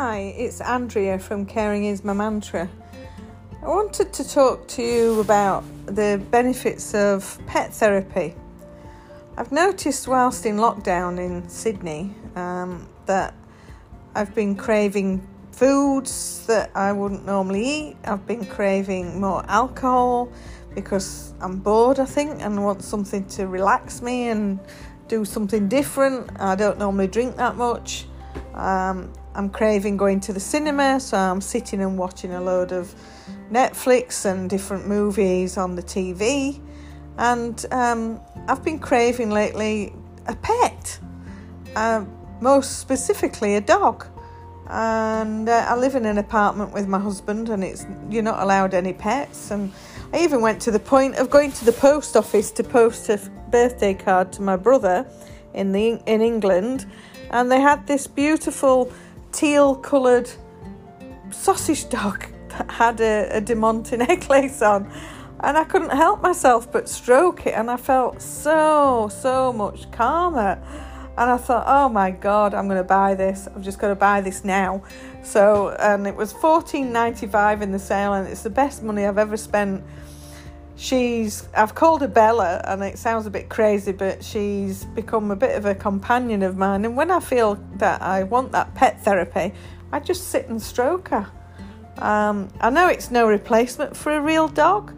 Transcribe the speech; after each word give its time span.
Hi, 0.00 0.32
it's 0.38 0.60
Andrea 0.60 1.18
from 1.18 1.44
Caring 1.44 1.86
is 1.86 2.04
My 2.04 2.12
Mantra. 2.12 2.68
I 3.60 3.66
wanted 3.66 4.12
to 4.12 4.28
talk 4.28 4.68
to 4.68 4.80
you 4.80 5.18
about 5.18 5.64
the 5.86 6.22
benefits 6.30 6.94
of 6.94 7.36
pet 7.48 7.74
therapy. 7.74 8.36
I've 9.36 9.50
noticed 9.50 10.06
whilst 10.06 10.46
in 10.46 10.58
lockdown 10.58 11.18
in 11.18 11.48
Sydney 11.48 12.14
um, 12.36 12.88
that 13.06 13.34
I've 14.14 14.32
been 14.36 14.54
craving 14.54 15.26
foods 15.50 16.46
that 16.46 16.70
I 16.76 16.92
wouldn't 16.92 17.26
normally 17.26 17.66
eat. 17.68 17.96
I've 18.04 18.24
been 18.24 18.46
craving 18.46 19.20
more 19.20 19.44
alcohol 19.48 20.30
because 20.76 21.34
I'm 21.40 21.58
bored, 21.58 21.98
I 21.98 22.04
think, 22.04 22.40
and 22.40 22.64
want 22.64 22.84
something 22.84 23.26
to 23.30 23.48
relax 23.48 24.00
me 24.00 24.28
and 24.28 24.60
do 25.08 25.24
something 25.24 25.66
different. 25.66 26.40
I 26.40 26.54
don't 26.54 26.78
normally 26.78 27.08
drink 27.08 27.34
that 27.38 27.56
much. 27.56 28.06
Um, 28.54 29.12
I'm 29.38 29.50
craving 29.50 29.96
going 29.96 30.18
to 30.22 30.32
the 30.32 30.40
cinema, 30.40 30.98
so 30.98 31.16
I'm 31.16 31.40
sitting 31.40 31.80
and 31.80 31.96
watching 31.96 32.34
a 32.34 32.40
load 32.40 32.72
of 32.72 32.92
Netflix 33.52 34.24
and 34.24 34.50
different 34.50 34.88
movies 34.88 35.56
on 35.56 35.76
the 35.76 35.82
TV. 35.82 36.60
And 37.18 37.64
um, 37.70 38.20
I've 38.48 38.64
been 38.64 38.80
craving 38.80 39.30
lately 39.30 39.92
a 40.26 40.34
pet, 40.34 40.98
uh, 41.76 42.04
most 42.40 42.80
specifically 42.80 43.54
a 43.54 43.60
dog. 43.60 44.08
And 44.66 45.48
uh, 45.48 45.66
I 45.68 45.76
live 45.76 45.94
in 45.94 46.04
an 46.04 46.18
apartment 46.18 46.72
with 46.72 46.88
my 46.88 46.98
husband, 46.98 47.48
and 47.48 47.62
it's 47.62 47.86
you're 48.10 48.24
not 48.24 48.42
allowed 48.42 48.74
any 48.74 48.92
pets. 48.92 49.52
And 49.52 49.72
I 50.12 50.18
even 50.18 50.40
went 50.40 50.60
to 50.62 50.72
the 50.72 50.80
point 50.80 51.14
of 51.14 51.30
going 51.30 51.52
to 51.52 51.64
the 51.64 51.72
post 51.72 52.16
office 52.16 52.50
to 52.50 52.64
post 52.64 53.08
a 53.08 53.20
birthday 53.52 53.94
card 53.94 54.32
to 54.32 54.42
my 54.42 54.56
brother 54.56 55.06
in 55.54 55.70
the 55.70 56.02
in 56.06 56.22
England, 56.22 56.86
and 57.30 57.52
they 57.52 57.60
had 57.60 57.86
this 57.86 58.08
beautiful 58.08 58.92
teal 59.32 59.76
coloured 59.76 60.30
sausage 61.30 61.88
dog 61.88 62.26
that 62.48 62.70
had 62.70 63.00
a, 63.00 63.36
a 63.36 63.40
diamanté 63.40 63.98
necklace 64.08 64.62
on. 64.62 64.90
And 65.40 65.56
I 65.56 65.64
couldn't 65.64 65.92
help 65.92 66.20
myself 66.20 66.70
but 66.72 66.88
stroke 66.88 67.46
it, 67.46 67.54
and 67.54 67.70
I 67.70 67.76
felt 67.76 68.20
so, 68.20 69.08
so 69.08 69.52
much 69.52 69.90
calmer. 69.92 70.60
And 71.16 71.30
I 71.30 71.36
thought, 71.36 71.64
oh 71.66 71.88
my 71.88 72.10
god, 72.10 72.54
I'm 72.54 72.66
going 72.66 72.78
to 72.78 72.84
buy 72.84 73.14
this. 73.14 73.46
I've 73.46 73.62
just 73.62 73.78
got 73.78 73.88
to 73.88 73.94
buy 73.94 74.20
this 74.20 74.44
now. 74.44 74.82
So, 75.22 75.70
and 75.78 76.06
it 76.06 76.14
was 76.16 76.32
fourteen 76.32 76.92
ninety 76.92 77.26
five 77.26 77.62
in 77.62 77.70
the 77.70 77.78
sale, 77.78 78.14
and 78.14 78.26
it's 78.26 78.42
the 78.42 78.50
best 78.50 78.82
money 78.82 79.04
I've 79.04 79.18
ever 79.18 79.36
spent. 79.36 79.84
She's, 80.78 81.48
I've 81.56 81.74
called 81.74 82.02
her 82.02 82.08
Bella, 82.08 82.62
and 82.64 82.84
it 82.84 82.98
sounds 82.98 83.26
a 83.26 83.30
bit 83.30 83.48
crazy, 83.48 83.90
but 83.90 84.22
she's 84.22 84.84
become 84.84 85.32
a 85.32 85.36
bit 85.36 85.56
of 85.56 85.64
a 85.64 85.74
companion 85.74 86.44
of 86.44 86.56
mine. 86.56 86.84
And 86.84 86.96
when 86.96 87.10
I 87.10 87.18
feel 87.18 87.56
that 87.78 88.00
I 88.00 88.22
want 88.22 88.52
that 88.52 88.72
pet 88.76 89.02
therapy, 89.02 89.52
I 89.90 89.98
just 89.98 90.28
sit 90.28 90.48
and 90.48 90.62
stroke 90.62 91.08
her. 91.08 91.28
Um, 91.98 92.48
I 92.60 92.70
know 92.70 92.86
it's 92.86 93.10
no 93.10 93.26
replacement 93.26 93.96
for 93.96 94.12
a 94.12 94.20
real 94.20 94.46
dog, 94.46 94.94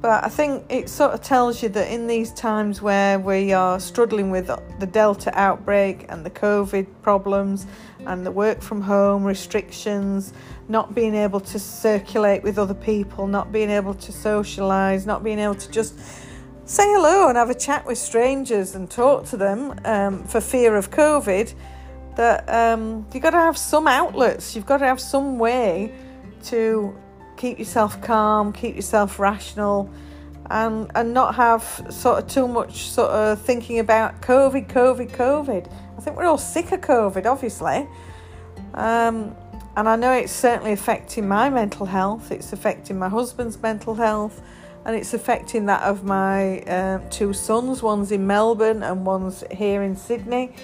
but 0.00 0.24
I 0.24 0.28
think 0.28 0.64
it 0.68 0.88
sort 0.88 1.12
of 1.12 1.22
tells 1.22 1.60
you 1.62 1.68
that 1.70 1.92
in 1.92 2.06
these 2.06 2.32
times 2.32 2.80
where 2.80 3.18
we 3.18 3.52
are 3.52 3.80
struggling 3.80 4.30
with 4.30 4.46
the 4.78 4.86
Delta 4.86 5.36
outbreak 5.36 6.06
and 6.08 6.24
the 6.24 6.30
COVID 6.30 6.86
problems 7.02 7.66
and 8.06 8.24
the 8.24 8.30
work 8.30 8.62
from 8.62 8.80
home 8.80 9.24
restrictions, 9.24 10.32
not 10.68 10.94
being 10.94 11.16
able 11.16 11.40
to 11.40 11.58
circulate 11.58 12.44
with 12.44 12.58
other 12.58 12.74
people, 12.74 13.26
not 13.26 13.50
being 13.50 13.70
able 13.70 13.94
to 13.94 14.12
socialise, 14.12 15.04
not 15.04 15.24
being 15.24 15.40
able 15.40 15.56
to 15.56 15.70
just 15.70 15.98
say 16.64 16.84
hello 16.92 17.28
and 17.28 17.36
have 17.36 17.50
a 17.50 17.54
chat 17.54 17.84
with 17.84 17.98
strangers 17.98 18.76
and 18.76 18.88
talk 18.88 19.24
to 19.24 19.36
them 19.36 19.74
um, 19.84 20.22
for 20.24 20.40
fear 20.40 20.76
of 20.76 20.90
COVID, 20.92 21.54
that 22.14 22.48
um, 22.48 23.04
you've 23.12 23.22
got 23.22 23.30
to 23.30 23.38
have 23.38 23.58
some 23.58 23.88
outlets, 23.88 24.54
you've 24.54 24.66
got 24.66 24.78
to 24.78 24.84
have 24.84 25.00
some 25.00 25.38
way 25.40 25.92
to 26.44 26.96
keep 27.38 27.58
yourself 27.58 28.02
calm, 28.02 28.52
keep 28.52 28.76
yourself 28.76 29.18
rational, 29.18 29.90
and 30.50 30.90
and 30.94 31.14
not 31.14 31.34
have 31.36 31.62
sort 31.88 32.18
of 32.18 32.28
too 32.28 32.46
much 32.46 32.90
sort 32.90 33.10
of 33.10 33.40
thinking 33.40 33.78
about 33.78 34.20
COVID, 34.20 34.70
COVID, 34.70 35.10
COVID. 35.12 35.72
I 35.96 36.00
think 36.00 36.16
we're 36.16 36.26
all 36.26 36.36
sick 36.36 36.72
of 36.72 36.80
COVID, 36.80 37.24
obviously, 37.24 37.88
um, 38.74 39.34
and 39.76 39.88
I 39.88 39.96
know 39.96 40.12
it's 40.12 40.32
certainly 40.32 40.72
affecting 40.72 41.26
my 41.26 41.48
mental 41.48 41.86
health. 41.86 42.30
It's 42.30 42.52
affecting 42.52 42.98
my 42.98 43.08
husband's 43.08 43.60
mental 43.62 43.94
health, 43.94 44.42
and 44.84 44.94
it's 44.94 45.14
affecting 45.14 45.66
that 45.66 45.82
of 45.82 46.04
my 46.04 46.60
uh, 46.62 46.98
two 47.10 47.32
sons. 47.32 47.82
One's 47.82 48.12
in 48.12 48.26
Melbourne 48.26 48.82
and 48.82 49.06
one's 49.06 49.44
here 49.52 49.82
in 49.82 49.96
Sydney, 49.96 50.54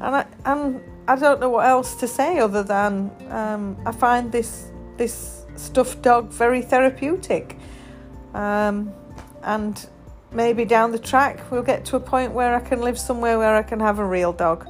and 0.00 0.16
I 0.16 0.26
and 0.44 0.80
I 1.08 1.16
don't 1.16 1.40
know 1.40 1.50
what 1.50 1.66
else 1.66 1.96
to 1.96 2.06
say 2.06 2.38
other 2.38 2.62
than 2.62 3.10
um, 3.30 3.76
I 3.84 3.92
find 3.92 4.32
this 4.32 4.70
this 4.96 5.44
stuffed 5.56 6.02
dog 6.02 6.30
very 6.30 6.62
therapeutic. 6.62 7.56
Um, 8.34 8.92
and 9.42 9.86
maybe 10.32 10.64
down 10.64 10.90
the 10.90 10.98
track 10.98 11.50
we'll 11.50 11.62
get 11.62 11.84
to 11.84 11.96
a 11.96 12.00
point 12.00 12.32
where 12.32 12.56
I 12.56 12.60
can 12.60 12.80
live 12.80 12.98
somewhere 12.98 13.38
where 13.38 13.54
I 13.54 13.62
can 13.62 13.80
have 13.80 13.98
a 13.98 14.04
real 14.04 14.32
dog. 14.32 14.66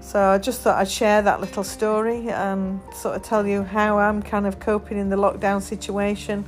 So 0.00 0.18
I 0.18 0.38
just 0.38 0.62
thought 0.62 0.76
I'd 0.76 0.90
share 0.90 1.20
that 1.22 1.40
little 1.40 1.64
story 1.64 2.30
and 2.30 2.80
sort 2.94 3.16
of 3.16 3.22
tell 3.22 3.46
you 3.46 3.62
how 3.62 3.98
I'm 3.98 4.22
kind 4.22 4.46
of 4.46 4.58
coping 4.58 4.96
in 4.96 5.10
the 5.10 5.16
lockdown 5.16 5.60
situation. 5.60 6.46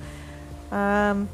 Um, 0.71 1.29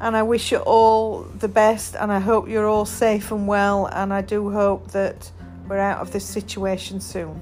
and 0.00 0.16
I 0.16 0.22
wish 0.22 0.52
you 0.52 0.58
all 0.58 1.22
the 1.22 1.48
best, 1.48 1.96
and 1.96 2.12
I 2.12 2.20
hope 2.20 2.48
you're 2.48 2.68
all 2.68 2.84
safe 2.84 3.32
and 3.32 3.48
well. 3.48 3.86
And 3.86 4.12
I 4.12 4.20
do 4.20 4.50
hope 4.50 4.92
that 4.92 5.30
we're 5.66 5.78
out 5.78 6.00
of 6.00 6.12
this 6.12 6.24
situation 6.24 7.00
soon. 7.00 7.40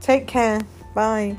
Take 0.00 0.26
care. 0.26 0.60
Bye. 0.94 1.36